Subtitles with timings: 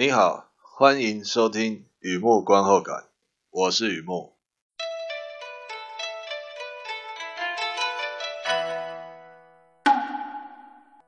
[0.00, 3.04] 你好，欢迎收听雨木观后感，
[3.50, 4.32] 我是雨木。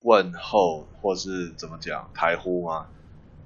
[0.02, 2.88] 问候或是怎么讲台呼吗？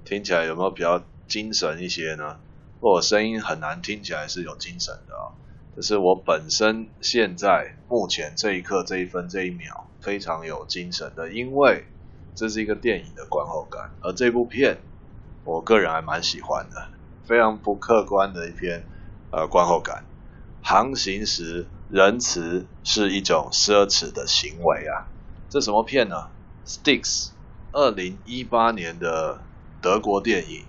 [0.03, 2.41] 听起来有没有比较精神一些呢？
[2.81, 5.31] 我声音很难听起来是有精神的啊、哦，
[5.77, 11.85] 这是我本身现在目前这一刻这一分这一秒非常有精神的，因为
[12.35, 14.79] 这是一个电影的观后感，而这部片
[15.47, 16.89] 我个人还蛮喜欢的，
[17.23, 18.85] 非常不客观的一篇
[19.31, 20.03] 呃观后感。
[20.61, 25.07] 航行时仁慈是一种奢侈的行为啊，
[25.47, 26.27] 这什么片呢
[26.65, 27.29] ？Sticks，
[27.71, 29.39] 二零一八年的
[29.81, 30.65] 德国电影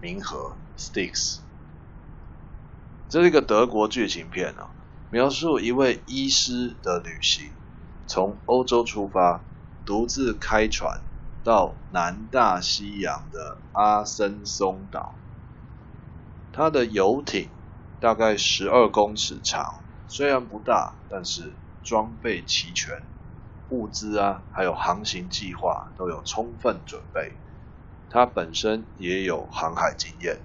[0.02, 1.40] 《冥河》Sticks，。
[3.10, 4.70] 这是一个德国剧情片啊，
[5.10, 7.50] 描述一位医师的旅行，
[8.06, 9.42] 从欧洲出发，
[9.84, 11.02] 独自开船
[11.44, 15.14] 到南大西洋的阿森松岛。
[16.52, 17.48] 他的游艇
[18.00, 23.02] 大概十二公尺长，虽然不大，但是装备齐全，
[23.70, 27.32] 物资啊，还有航行计划都有充分准备。
[28.10, 30.38] 他本身也有航海经验。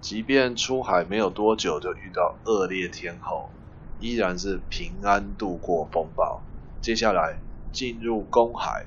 [0.00, 3.48] 即便出海没有多久就遇到恶劣天候，
[4.00, 6.42] 依然是平安度过风暴。
[6.82, 7.38] 接下来
[7.72, 8.84] 进入公海，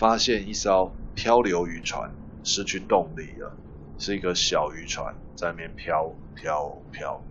[0.00, 2.10] 发现一艘漂流渔船
[2.42, 3.52] 失去动力了，
[3.98, 7.22] 是一个小渔船在那边飘飘飘。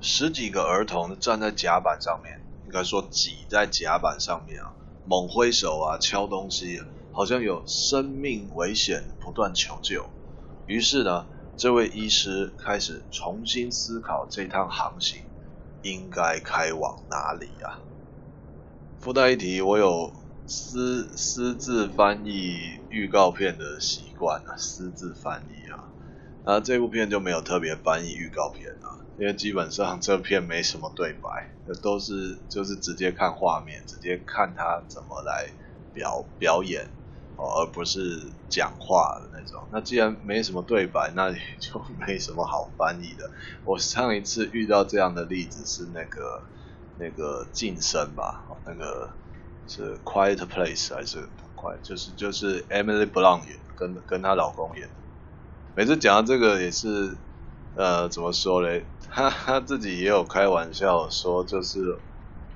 [0.00, 4.74] 十几个儿童站在甲板上面，应该说挤在甲板上面啊，
[5.06, 10.04] 猛挥手啊，敲东西，好像有生命危险，不断求救。
[10.66, 11.24] 于是呢。
[11.56, 15.22] 这位医师开始重新思考这趟航行
[15.82, 17.82] 应该开往哪里啊？
[19.00, 20.12] 附带一提，我有
[20.48, 25.92] 私私自翻译预告片的习惯啊，私自翻译啊。
[26.42, 31.50] 那这部片就没有特别翻译预告片啊，因为基本上这片没什么对白，
[31.82, 35.50] 都是就是直接看画面，直接看他怎么来
[35.92, 36.88] 表表演。
[37.40, 39.68] 而不是讲话的那种。
[39.70, 43.30] 那既然没什么对白，那也 就没什么好翻译的。
[43.62, 46.42] 我上一次遇到这样的例子是那个
[46.96, 49.12] 那个晋升吧，那个
[49.68, 51.80] 是 Quiet Place 还是 Quiet？
[51.82, 54.88] 就是就是 Emily Blunt 演，跟跟她老公演。
[55.76, 57.16] 每次讲到这个也是，
[57.74, 58.84] 呃，怎么说嘞？
[59.10, 61.98] 她她自己也有开玩笑说，就是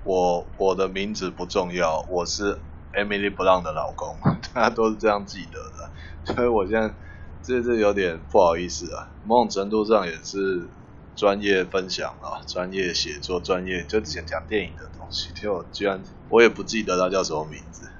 [0.05, 2.59] 我我的名字不重要，我是。
[2.95, 4.19] Emily Blunt 的老公，
[4.53, 6.95] 大家都是这样记得的，所以我现在
[7.43, 9.09] 这这有点不好意思啊。
[9.25, 10.69] 某种程度上也是
[11.15, 17.91] 专业分享啊，专业写作，专业就之前讲电影的东西，结果居然我也不记得他叫什么名字。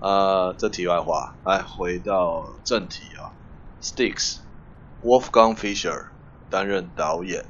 [0.00, 3.32] 呃，这题外话，来回到正题啊。
[3.80, 6.06] Sticks，Wolfgang Fischer
[6.50, 7.46] 担任导演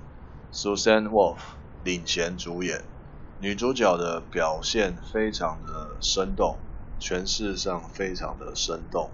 [0.53, 1.39] ，Susan Wolf
[1.83, 2.84] 领衔主演。
[3.41, 6.59] 女主角的表现非常的生动，
[7.00, 9.11] 诠释上非常的生动，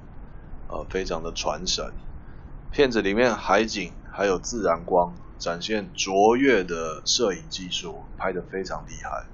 [0.68, 1.94] 呃，非常的传神。
[2.70, 9.26] 片子里面海景还有自然光，展现卓越的摄影技术，拍得非常厉害。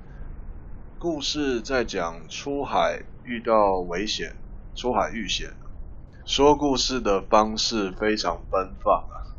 [0.99, 4.37] 故事在讲出海遇到危险，
[4.75, 5.55] 出海遇险，
[6.25, 9.35] 说故事的方式非常奔放啊，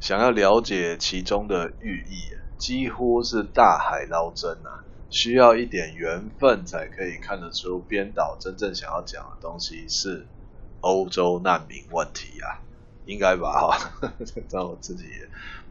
[0.00, 4.84] 想要了解其中的寓意，几乎是大海捞针啊。
[5.10, 10.26] 需要一点缘分才可以看得出编导真正想要讲的东西是
[10.80, 12.58] 欧洲难民问题啊，
[13.06, 13.52] 应该吧？
[13.52, 13.92] 哈，
[14.50, 15.04] 但我自己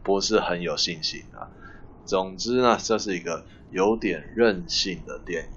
[0.04, 1.50] 不是很有信心啊。
[2.04, 5.50] 总之呢，这是一个有点任性的电影。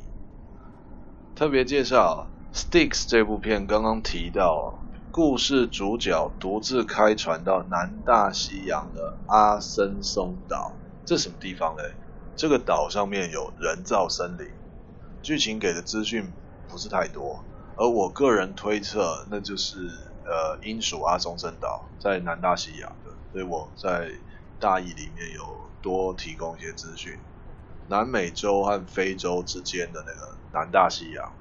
[1.36, 2.28] 特别介绍
[2.58, 4.80] 《Sticks》这部片，刚刚提到，
[5.12, 10.72] 故事主角独自开船到南大西洋的阿森松岛，
[11.06, 11.94] 这什么地方嘞？
[12.36, 14.48] 这个岛上面有人造森林，
[15.22, 16.32] 剧情给的资讯
[16.70, 17.44] 不是太多，
[17.76, 19.90] 而我个人推测，那就是
[20.24, 24.12] 呃，英属阿松森岛在南大西洋的，所以我在
[24.60, 27.18] 大意里面有多提供一些资讯，
[27.88, 31.32] 南美洲和非洲之间的那个南大西洋，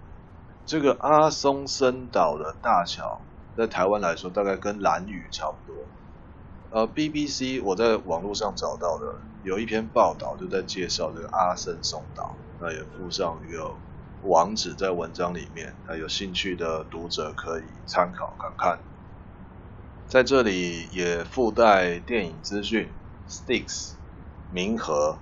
[0.64, 3.20] 这个阿松森岛的大小，
[3.56, 5.82] 在台湾来说大概跟兰屿差不多。
[6.70, 9.14] 呃，BBC 我在网络上找到的
[9.44, 13.70] 有一篇报道，就在介绍这个阿森松岛，那也附上一个
[14.24, 18.78] 网址在文章里面，那有兴趣的读者可以参考看看。
[20.08, 22.88] 在这里也附带电影资讯
[23.28, 23.93] ，Styx、
[24.52, 25.19] 冥河、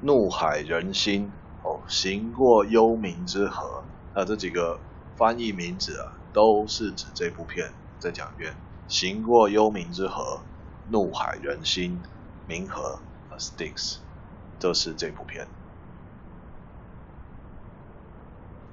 [0.00, 1.30] 怒海人心
[1.62, 3.84] 哦，行过幽冥之河，
[4.14, 4.80] 那这几个
[5.16, 7.72] 翻译名字啊，都是指这部片。
[7.98, 8.54] 再讲一遍。
[8.88, 10.40] 行过幽冥之河、
[10.90, 12.02] 怒海人心、
[12.48, 12.98] 冥河、
[13.38, 13.98] Styx，
[14.58, 15.46] 这是这部片。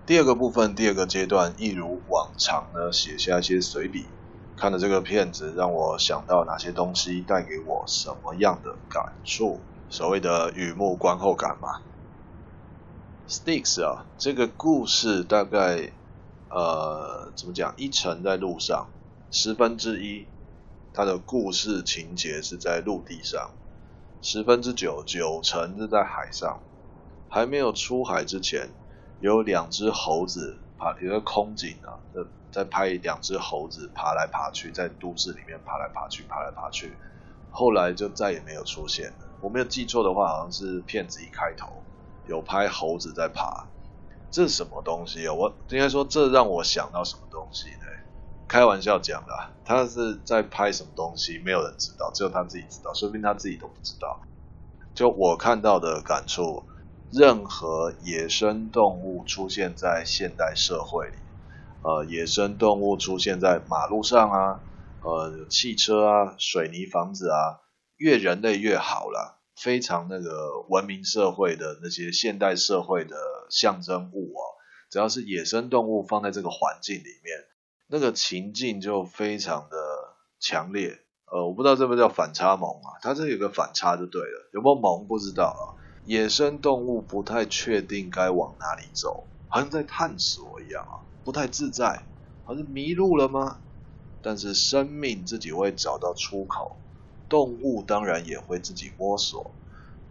[0.05, 4.07] 第二个部分，第二个阶段，一如往常呢，写下一些随笔。
[4.59, 9.61] 看了这个片子，让我想到哪些东西，带给我什么样的感触？
[9.89, 11.79] 所谓的雨幕观后感嘛。
[13.29, 15.93] Sticks 啊，这个故事大概
[16.49, 17.73] 呃怎么讲？
[17.77, 18.89] 一层在路上，
[19.31, 20.27] 十分之一
[20.93, 23.51] 它的故事情节是在陆地上，
[24.21, 26.59] 十分之九九成是在海上。
[27.29, 28.69] 还没有出海之前。
[29.21, 32.21] 有两只猴子爬，有个空景啊，在
[32.51, 36.93] 在拍两只猴子爬来爬去，在都市里面爬来爬去，爬来爬去，
[37.51, 39.27] 后来就再也没有出现了。
[39.41, 41.83] 我没有记错的话，好像是片子一开头
[42.25, 43.67] 有拍猴子在爬，
[44.31, 45.33] 这是什么东西啊？
[45.33, 47.85] 我应该说，这让我想到什么东西呢？
[48.47, 49.33] 开玩笑讲的，
[49.63, 54.19] 他是在拍什么东西，没有人知道，只有他自己知道，说不定他自己都不知道。
[54.95, 56.63] 就我看到的感触。
[57.11, 61.15] 任何野生动物出现在现代社会里，
[61.81, 64.61] 呃，野生动物出现在马路上啊，
[64.99, 67.61] 呃，汽车啊，水泥房子啊，
[67.97, 73.17] 越人类越好了，非常那个文明社会的那些现代社会的
[73.49, 74.43] 象征物啊，
[74.91, 77.43] 只要是野生动物放在这个环境里面，
[77.87, 79.77] 那个情境就非常的
[80.39, 80.99] 强烈。
[81.31, 85.79] 呃，我不知道这不叫反差萌啊，它这有个反差就对了，有没有萌不知道啊。
[86.05, 92.03] 野生动物不太确定该往哪里走，好像在探索一样啊，不太自在，
[92.43, 93.57] 好像迷路了吗？
[94.21, 96.75] 但是生命自己会找到出口，
[97.29, 99.51] 动物当然也会自己摸索，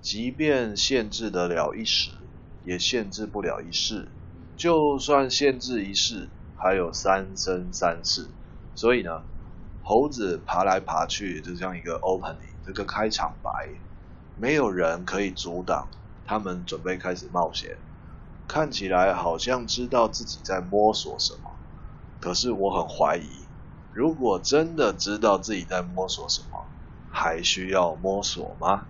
[0.01, 2.11] 即便限制得了一时，
[2.65, 4.09] 也限制不了一世。
[4.57, 8.29] 就算限制一世，还有三生三世。
[8.75, 9.23] 所以呢，
[9.83, 13.69] 猴子爬来爬去，就像一个 opening，这个开场白。
[14.41, 15.89] 没有人可以阻挡
[16.25, 17.77] 他们准备开始冒险，
[18.47, 21.51] 看起来好像知道自己在摸索什么，
[22.21, 23.49] 可是我很怀疑，
[23.91, 26.69] 如果真的知道自己在摸索什么，
[27.11, 28.87] 还需要摸索吗？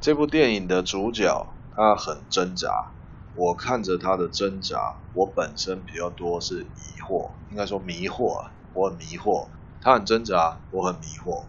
[0.00, 2.92] 这部电影的主角他很挣扎，
[3.32, 9.48] 我看着他的挣扎，我本身比较多是疑惑，应该说迷惑，我很迷惑，
[9.80, 11.46] 他很挣扎，我很迷惑。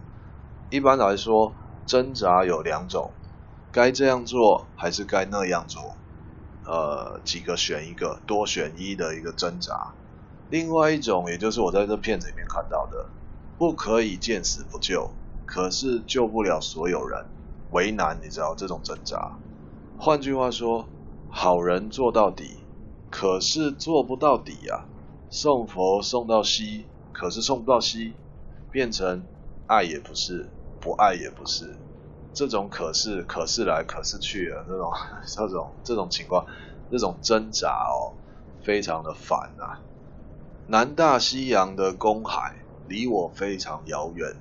[0.70, 1.54] 一般来说。
[1.88, 3.10] 挣扎有两种，
[3.72, 5.96] 该这样做还是该那样做？
[6.66, 9.94] 呃，几个选一个，多选一的一个挣扎。
[10.50, 13.06] 另外一种，也就是我在这片子里面看到的，
[13.56, 15.10] 不可以见死不救，
[15.46, 17.24] 可是救不了所有人，
[17.70, 19.38] 为难你知道这种挣扎。
[19.96, 20.86] 换句话说，
[21.30, 22.58] 好人做到底，
[23.10, 24.84] 可是做不到底呀、啊。
[25.30, 28.12] 送佛送到西，可是送不到西，
[28.70, 29.22] 变成
[29.66, 30.50] 爱也不是。
[30.80, 31.78] 不爱也不是，
[32.32, 34.92] 这种可是可是来可是去的 这种
[35.34, 36.46] 这种这种情况，
[36.90, 38.14] 这种挣扎哦，
[38.62, 39.82] 非常的烦啊。
[40.66, 44.36] 南大西洋的公海离我非常遥远，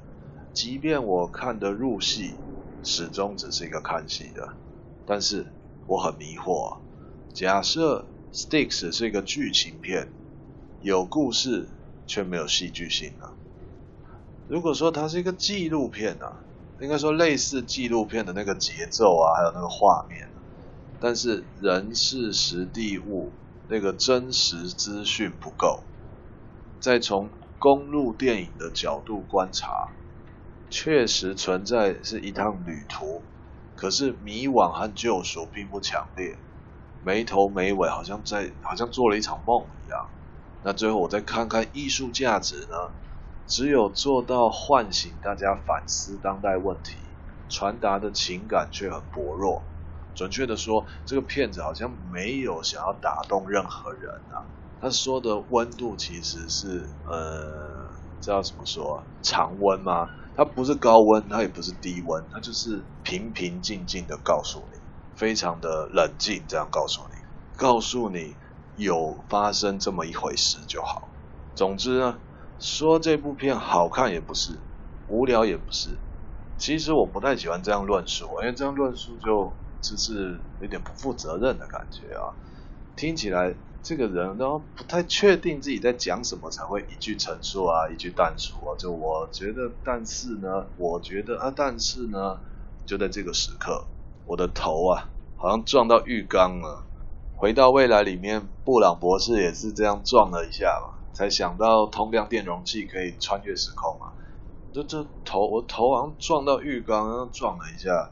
[0.54, 2.42] 即便我看得入戏，
[2.84, 4.58] 始终只是一个看戏的。
[5.06, 5.54] 但是
[5.86, 6.80] 我很迷惑，
[7.34, 10.12] 假设 Sticks 是一个剧情片，
[10.82, 11.70] 有故事
[12.06, 13.37] 却没有戏剧性啊。
[14.48, 16.46] 如果说它是一个纪录片啊，
[16.80, 20.30] 应该说类似纪录片的那个节奏啊，还有那个画面，
[21.00, 23.34] 但是人事实地物
[23.68, 25.84] 那个真实资讯不够。
[26.80, 29.68] 再从公路电影的角度观察，
[30.70, 33.22] 确实存在是一趟旅途，
[33.76, 36.38] 可是迷惘和救赎并不强烈，
[37.04, 40.08] 没头没尾，好像在好像做了一场梦一样。
[40.64, 42.76] 那最后我再看看艺术价值呢？
[43.48, 46.98] 只有做到唤醒大家反思当代问题，
[47.50, 49.64] 传达的情感却很薄弱。
[50.14, 54.44] 准确的说，这个片子好像没有想要打动任何人啊。
[54.82, 57.88] 他说的温度其实是，呃，
[58.20, 59.02] 知道怎么说？
[59.22, 60.10] 常温吗？
[60.36, 64.78] 它不是高温，它也不是低温，它就是平平静静的告诉你，
[65.16, 67.16] 非常的冷静，这样告诉你，
[67.56, 68.36] 告诉你
[68.76, 71.08] 有发生这么一回事就好。
[71.56, 72.20] 总之呢。
[72.60, 74.54] 说这部片好看也不是，
[75.08, 75.90] 无聊也不是。
[76.58, 82.34] 其实我不太喜欢这样论述，因为这样论述就就是有点不负责任的感觉啊。
[82.96, 88.76] 听起来这个人都不太确定自己在讲什么，才会一句陈述啊，一句但书啊。
[88.76, 92.40] 就我觉得，但是呢，我觉得啊，但是呢，
[92.88, 93.86] 就在这个时刻，
[94.26, 96.84] 我的头啊，好像撞到浴缸了。
[97.36, 100.97] 回到未来里面，布朗博士也是这样撞了一下嘛。
[101.18, 104.06] 才想到通量电容器可以穿越时空嘛。
[104.72, 108.12] 这这头我头好像撞到浴缸，然后撞了一下，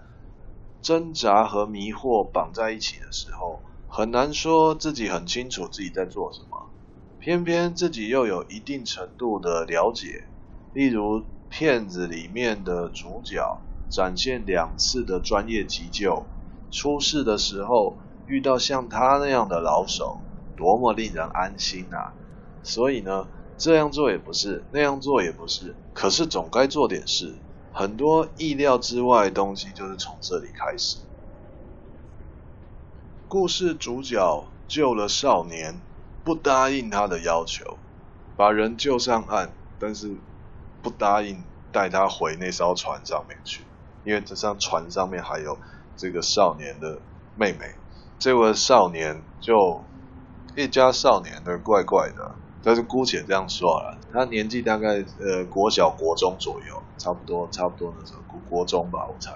[0.82, 6.72] 挣扎和迷惑绑在一起的时候，很难说自己很清楚自己在做什么，
[7.20, 10.08] 偏偏自己又有一定程度的了解。
[10.74, 16.26] 例如片子里面的主角展现两次的专业急救，
[16.72, 20.18] 出事的时候遇到像他那样的老手，
[20.58, 22.25] 多么令人安心啊！
[22.66, 23.28] 所以呢，
[23.60, 27.36] 这样做也不是，那样做也不是，可是总该做点事。
[27.72, 30.98] 很多意料之外的东西就是从这里开始。
[33.28, 35.80] 故事主角救了少年，
[36.24, 37.78] 不答应他的要求，
[38.36, 40.16] 把人救上岸，但是
[40.82, 43.62] 不答应带他回那艘船上面去，
[44.04, 45.60] 因为这艘船上面还有
[45.96, 47.00] 这个少年的
[47.36, 47.76] 妹妹。
[48.18, 49.84] 这位少年就。
[50.58, 52.34] 一家少年的怪怪的，
[52.66, 59.32] 但是姑且这样说了，他年纪大概呃国小国中左右，差不多差不多那时候国国中吧，我猜。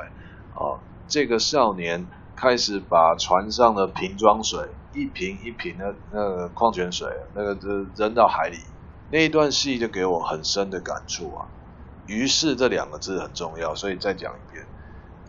[0.55, 4.59] 啊，这个少年开始把船上的瓶装水
[4.93, 8.57] 一瓶一瓶的那个矿泉水那个扔扔到海里，
[9.11, 11.45] 那一段戏就给我很深的感触啊。
[12.07, 14.65] 于是这两个字很重要，所以再讲一遍，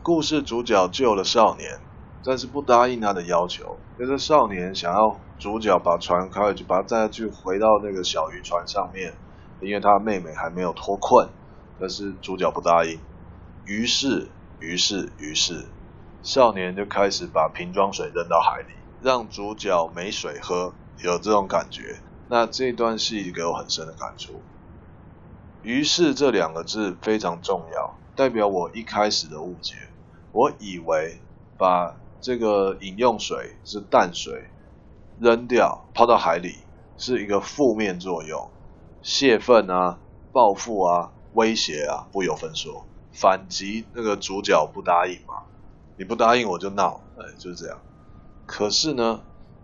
[0.02, 1.78] 故事主角救了少年。
[2.22, 9.14] 但是不答应他的要求，就是少年想要主角把船开回去，把他载去回到那个小渔船上面，
[9.60, 11.28] 因为他妹妹还没有脱困，
[11.78, 12.98] 但是主角不答应。
[13.64, 15.66] 于是，于是，于是，
[16.22, 22.00] 少年就开始把瓶装水扔到海里，让主角没水喝，有这种感觉。
[22.28, 24.42] 那这段戏给我很深的感触。
[25.62, 29.74] 于是这两个字非常重要，代表我一开始的误解，
[30.32, 31.20] 我以为
[31.58, 34.44] 把这个饮用水是淡水，
[35.18, 36.56] 扔掉抛到海里
[36.98, 38.50] 是一个负面作用，
[39.02, 39.98] 泄愤啊、
[40.32, 42.84] 报复啊、威胁啊，不由分说。
[43.12, 45.42] 反击那个主角不答应嘛，
[45.96, 47.78] 你不答应我就闹，哎，就是这样。
[48.46, 49.22] 可是呢，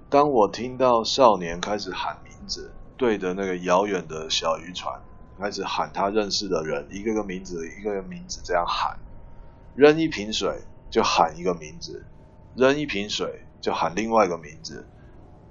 [0.08, 5.00] 当我听到少年开始喊名字，对着那个遥远的小渔船
[5.38, 8.98] 开始喊他认识的人，一个个名字，一个个名字这样喊，
[9.75, 12.04] 扔一瓶水就喊一个名字。
[12.56, 14.88] 扔一瓶水就喊另外一个名字，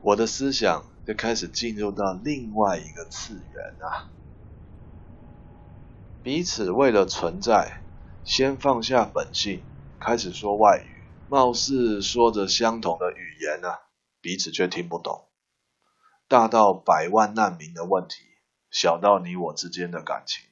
[0.01, 4.09] 我的思想就开始进入到另外一个次元啊！
[6.23, 7.83] 彼此为了存在，
[8.23, 9.61] 先放下本性，
[9.99, 13.81] 开始说外语，貌似说着相同的语言啊，
[14.19, 15.27] 彼此却听不懂。
[16.27, 18.15] 大到百万难民的问题，
[18.71, 20.43] 小到你我之间的感情，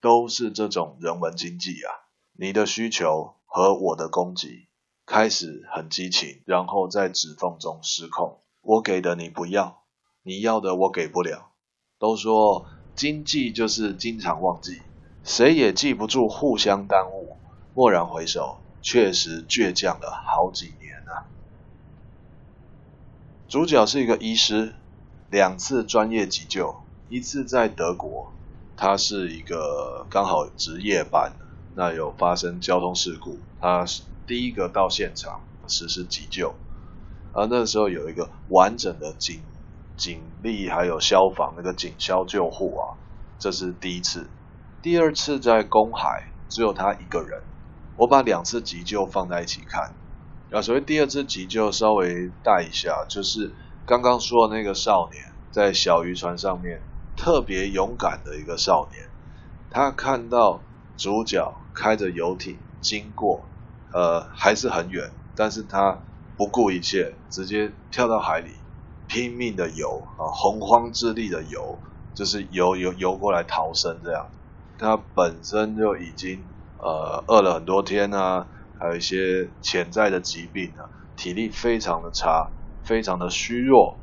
[0.00, 2.08] 都是这种人文经济啊！
[2.32, 4.66] 你的需求和我的供给。
[5.06, 8.38] 开始很激情，然后在指缝中失控。
[8.62, 9.82] 我给的你不要，
[10.22, 11.50] 你要的我给不了。
[11.98, 14.80] 都说经济就是经常忘记，
[15.22, 17.36] 谁也记不住互相耽误。
[17.74, 21.28] 蓦然回首，确实倔强了好几年啊。
[23.46, 24.74] 主角是一个医师，
[25.30, 26.76] 两次专业急救，
[27.10, 28.32] 一次在德国，
[28.74, 31.34] 他是一个刚好值夜班，
[31.74, 33.84] 那有发生交通事故，他。
[34.26, 36.54] 第一个到现场实施急救，
[37.32, 39.42] 而那时候有一个完整的警
[39.96, 42.96] 警力，还有消防那个警消救护啊，
[43.38, 44.28] 这是第一次。
[44.82, 47.42] 第二次在公海，只有他一个人。
[47.96, 49.94] 我把两次急救放在一起看，
[50.50, 53.52] 啊，所谓第二次急救稍微带一下，就是
[53.86, 56.80] 刚刚说的那个少年在小渔船上面
[57.16, 59.08] 特别勇敢的一个少年，
[59.70, 60.60] 他看到
[60.96, 63.44] 主角开着游艇经过。
[63.94, 66.02] 呃，还是很远，但是他
[66.36, 68.50] 不顾一切，直接跳到海里，
[69.06, 71.78] 拼命的游啊，洪荒之力的游，
[72.12, 74.26] 就是游游游过来逃生这样。
[74.76, 76.42] 他本身就已经
[76.78, 78.48] 呃饿了很多天啊，
[78.80, 82.50] 还有一些潜在的疾病啊，体力非常的差，
[82.82, 83.96] 非常的虚弱，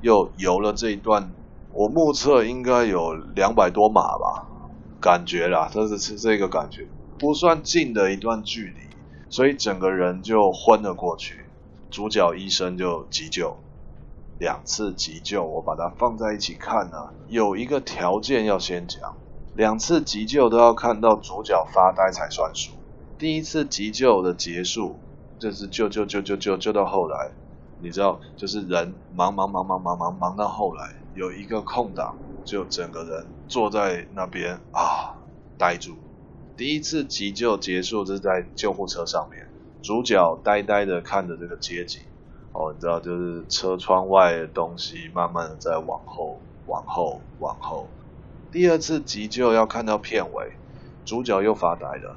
[0.00, 1.30] 又游了这一段，
[1.70, 4.48] 我目测应该有两百多码吧，
[5.00, 6.88] 感觉啦，这是是这个感觉，
[7.20, 8.87] 不算近的一段距离。
[9.30, 11.44] 所以整个人就昏了过去，
[11.90, 13.56] 主角医生就急救，
[14.38, 19.16] 两次急救，我把它放在一起看呢，有一个条件要先讲，
[19.54, 22.72] 两次急救都要看到主角发呆才算数。
[23.18, 24.96] 第一次急救的结束，
[25.38, 27.32] 就是救救救救救救到后来，
[27.82, 35.18] 你知道，就是人忙忙忙忙忙忙忙到后来有一个空档，就整个人坐在那边啊，
[35.58, 35.96] 呆住。
[36.58, 39.46] 第一次急救结束，是在救护车上面，
[39.80, 42.02] 主角呆呆的看着这个街景，
[42.52, 47.86] 哦，你知道，就是车窗外的东西慢慢的在往后往后往后。
[48.50, 50.50] 第二次急救要看到片尾，
[51.04, 52.16] 主角又发呆了。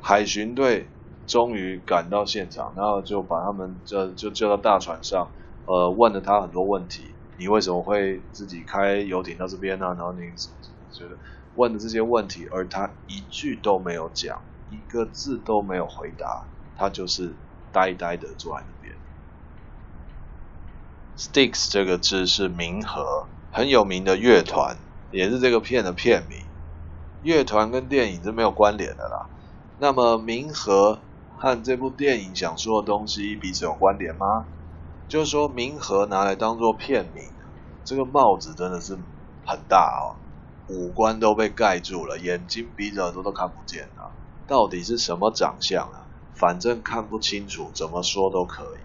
[0.00, 0.86] 海巡队
[1.26, 5.28] 终于赶到现场，然后就把他们就就叫到大船上，
[5.66, 7.06] 呃，问了他很多问题。
[7.36, 9.86] 你为什么会自己开游艇到这边呢？
[9.98, 10.20] 然后你
[10.92, 11.16] 觉得
[11.56, 14.40] 问的这些问题，而他一句都没有讲，
[14.70, 16.44] 一个字都没有回答，
[16.76, 17.34] 他就是
[17.72, 18.94] 呆呆的坐在那边。
[21.16, 24.76] Sticks 这个字是冥河，很有名的乐团，
[25.10, 26.38] 也是这个片的片名。
[27.22, 29.26] 乐团跟电影是没有关联的啦。
[29.78, 30.98] 那么冥河
[31.36, 34.46] 和这部电影想说的东西彼此有关联吗？
[35.08, 37.24] 就是说冥河拿来当做片名，
[37.84, 38.98] 这个帽子真的是
[39.44, 40.16] 很大哦，
[40.68, 44.12] 五官都被盖住了，眼睛、鼻子、耳朵都看不见了，
[44.46, 46.06] 到底是什么长相啊？
[46.34, 48.82] 反正看不清楚，怎么说都可以。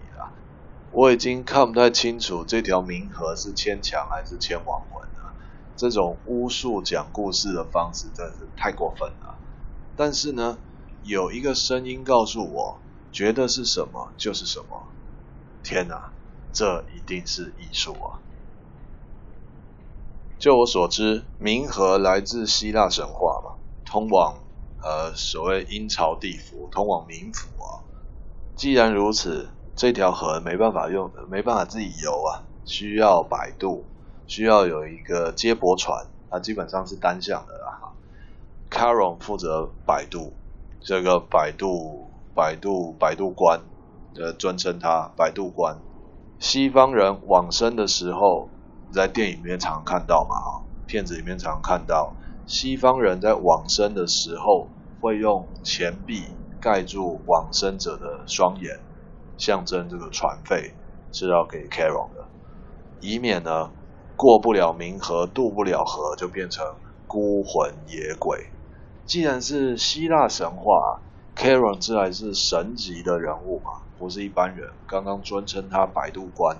[0.90, 5.34] 我已经看不太清楚这条冥河是牵强还是牵亡魂了。
[5.76, 9.36] 这种巫术讲故事的方式真是太过分了。
[9.94, 10.56] 但是呢，
[11.02, 12.78] 有一个声音告诉我，
[13.12, 14.88] 觉得是什么就是什么。
[15.62, 16.10] 天哪，
[16.54, 18.18] 这一定是艺术啊！
[20.38, 23.52] 就我所知，冥河来自希腊神话嘛，
[23.84, 24.34] 通往
[24.82, 27.82] 呃所谓阴曹地府，通往冥府啊。
[28.56, 29.50] 既然如此。
[29.80, 33.84] 这条河没办法用，没办法自己游啊，需要摆渡，
[34.26, 37.92] 需要有一个接驳船，它基本上是单向的啦。
[38.68, 40.32] Caron 负责摆渡，
[40.80, 43.60] 这个摆渡、摆渡、摆渡官，
[44.16, 45.78] 呃，尊称他摆渡官。
[46.40, 48.48] 西方人往生的时候，
[48.92, 50.48] 在电影里面常看到嘛，啊，
[50.86, 52.14] 片子里面常看到，
[52.46, 54.68] 西方人在往生的时候
[55.00, 56.24] 会用钱币
[56.60, 58.80] 盖住往生者的双眼。
[59.36, 60.74] 象征这个船费
[61.12, 62.26] 是要给 Caron 的，
[63.00, 63.70] 以免呢
[64.16, 66.66] 过不了冥河，渡不了河，就变成
[67.06, 68.48] 孤魂野鬼。
[69.06, 71.00] 既然是希腊神话
[71.36, 74.68] ，Caron 自然是神级的人物嘛，不是一般人。
[74.88, 76.56] 刚刚尊称他摆渡官，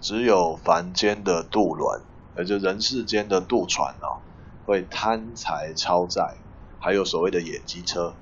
[0.00, 2.00] 只有凡间的渡轮，
[2.36, 4.20] 也就人世间的渡船哦，
[4.66, 6.36] 会贪财超载，
[6.78, 8.14] 还有所谓的野鸡车，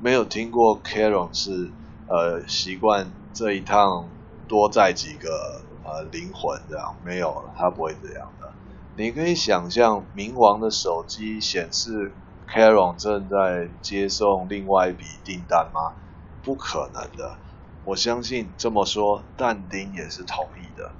[0.00, 1.70] 没有听过 Caron 是。
[2.10, 4.08] 呃，习惯这一趟
[4.48, 8.50] 多载几个呃灵魂这样，没有，他不会这样的。
[8.96, 12.10] 你可以想象冥王的手机显示
[12.50, 15.92] Caron 正在接送另外一笔订单吗？
[16.42, 17.36] 不可能的。
[17.84, 20.90] 我相信这么说，但丁也是同意的。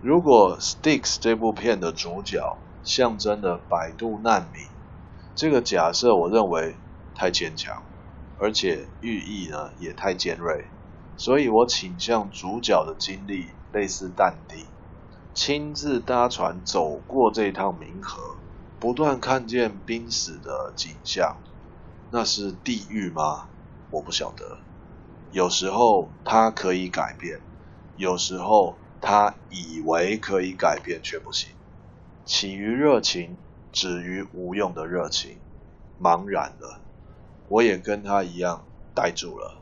[0.00, 4.62] 如果 Sticks 这部片的主角象征的百度难民，
[5.34, 6.76] 这个假设我认为
[7.14, 7.82] 太牵强。
[8.40, 10.66] 而且寓意呢也太尖锐，
[11.16, 14.64] 所以我倾向主角的经历类似但丁，
[15.34, 18.36] 亲自搭船走过这趟冥河，
[18.78, 21.36] 不断看见濒死的景象，
[22.12, 23.48] 那是地狱吗？
[23.90, 24.58] 我不晓得。
[25.32, 27.40] 有时候他可以改变，
[27.96, 31.50] 有时候他以为可以改变却不行。
[32.24, 33.36] 起于热情，
[33.72, 35.38] 止于无用的热情，
[36.00, 36.80] 茫然了。
[37.48, 39.56] 我也跟他一样呆住了。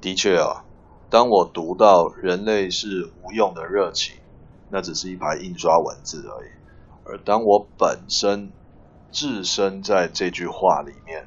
[0.00, 0.64] 的确啊，
[1.10, 4.16] 当我读到人类是无用的热情，
[4.70, 6.50] 那只是一排印刷文字而已。
[7.04, 8.52] 而当我本身
[9.10, 11.26] 置身在这句话里面，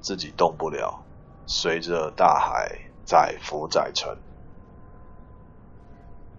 [0.00, 1.04] 自己动不了，
[1.46, 4.16] 随着大海载浮载沉。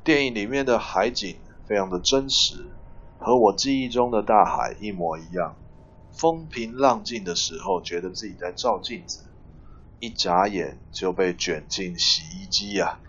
[0.06, 2.64] 电影里面的海景非常的真实，
[3.18, 5.56] 和我记忆中的大海一模一样。
[6.12, 9.24] 风平浪静的时候，觉得自己在照镜子，
[10.00, 13.00] 一眨眼就被卷进洗衣机呀、啊！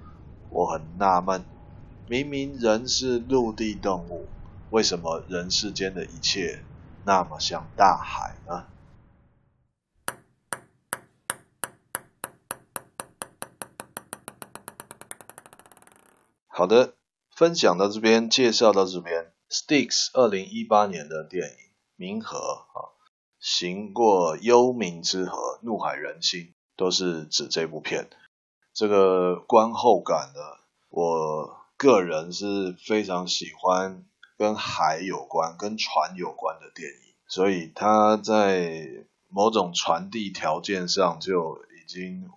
[0.48, 1.44] 我很纳闷，
[2.08, 4.26] 明明人是陆地动物，
[4.70, 6.60] 为什么人世间的一切
[7.04, 8.64] 那么像大海呢？
[16.58, 16.94] 好的，
[17.34, 22.96] 分享到这边，介绍到这边，Styx 二零一八年的电影《冥河》啊。
[23.38, 28.08] 行过幽冥之河，怒海人心，都是指这部片。
[28.72, 30.40] 这个观后感呢，
[30.88, 34.06] 我个人是非常喜欢
[34.38, 42.30] 跟海有关、跟船有关的电影，所以它在某种传递条件上就已经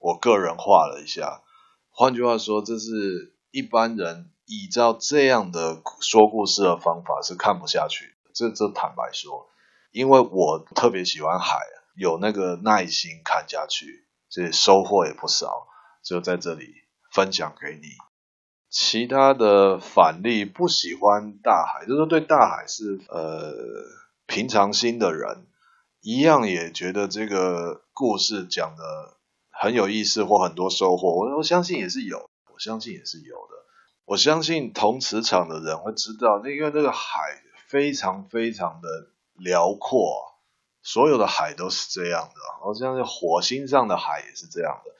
[0.00, 1.44] 我个人化了一下。
[1.90, 8.30] 换句话说，这是一般人依照这样的说故事的方法是看不下去的。
[8.34, 9.48] 这这坦白说。
[9.92, 11.58] 因为我特别喜欢海，
[11.96, 15.66] 有那个耐心看下去，所以收获也不少，
[16.04, 16.72] 就在这里
[17.12, 17.88] 分享给你。
[18.70, 23.52] 其他的反例不喜欢大海，就是对大海是呃
[24.28, 25.48] 平常心的人，
[26.00, 29.16] 一样也觉得这个故事讲的
[29.50, 31.16] 很有意思或很多收获。
[31.16, 32.29] 我我相信也是有，
[32.60, 33.64] 相信也是有的。
[34.04, 40.34] 我相信同磁场的人会知道，那因为那个海非常非常的辽阔，
[40.82, 44.92] 所有的海都是这样的，好像是火星上的海也是这样的。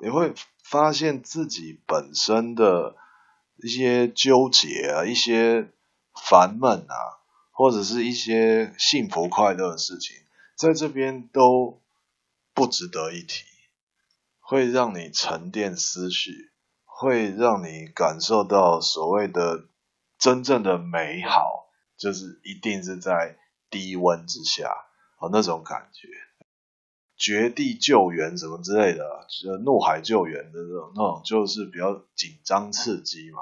[0.00, 2.94] 你会发现自己本身的
[3.56, 5.72] 一些纠结啊，一些
[6.14, 7.18] 烦闷啊，
[7.50, 10.16] 或者是一些幸福快乐的事情，
[10.56, 11.82] 在这边都
[12.54, 13.44] 不值得一提，
[14.38, 16.52] 会让你沉淀思绪，
[17.00, 19.68] 会让你感受到所谓的
[20.18, 23.38] 真正的美好，就是一定是在
[23.70, 24.68] 低温之下
[25.18, 26.08] 啊，那种感觉。
[27.16, 33.38] 绝地救援什么之类的，就怒海救援的那种，那种就是比较紧张刺激嘛。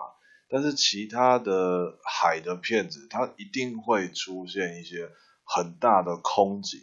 [0.50, 5.10] 但是其他的海的片子，它一定会出现一些
[5.44, 6.78] 很大的空景，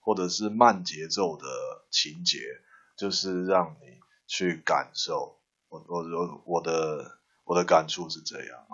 [0.00, 1.44] 或者是慢节奏的
[1.90, 2.38] 情节，
[2.96, 5.38] 就是让你去感受。
[5.88, 8.66] 我我我的我的感触是这样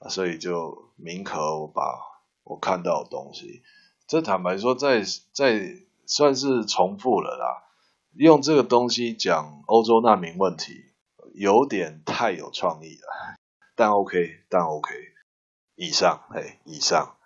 [0.00, 1.82] 啊，所以就铭和我把
[2.44, 3.62] 我看到的东西，
[4.06, 5.86] 这坦白说在，在在。
[6.08, 7.64] 算是重复了啦，
[8.12, 10.84] 用这个东西讲欧洲难民问题，
[11.34, 13.36] 有点太有创意了，
[13.74, 14.94] 但 OK，但 OK。
[15.74, 17.16] 以上，哎，以上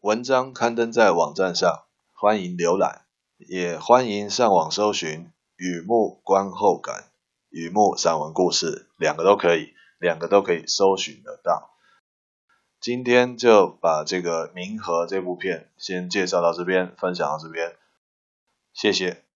[0.00, 3.02] 文章刊登在网站上，欢迎浏览，
[3.38, 7.04] 也欢迎上网搜寻“雨幕观后感”、
[7.50, 11.70] “雨幕散文故事”，两个都可以，两个都可以搜寻得到。
[12.80, 17.76] 今天就把这个《冥河》这部片先介绍到这边，分享到这边，
[18.72, 19.29] 谢谢。